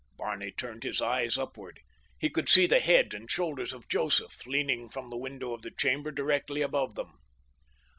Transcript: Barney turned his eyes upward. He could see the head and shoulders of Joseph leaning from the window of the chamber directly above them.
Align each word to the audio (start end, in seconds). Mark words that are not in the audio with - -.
Barney 0.17 0.51
turned 0.51 0.81
his 0.81 0.99
eyes 0.99 1.37
upward. 1.37 1.79
He 2.17 2.27
could 2.31 2.49
see 2.49 2.65
the 2.65 2.79
head 2.79 3.13
and 3.13 3.29
shoulders 3.29 3.71
of 3.71 3.87
Joseph 3.87 4.47
leaning 4.47 4.89
from 4.89 5.09
the 5.09 5.15
window 5.15 5.53
of 5.53 5.61
the 5.61 5.69
chamber 5.69 6.09
directly 6.09 6.63
above 6.63 6.95
them. 6.95 7.19